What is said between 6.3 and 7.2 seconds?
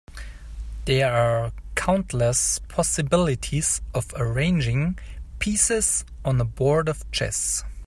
a board of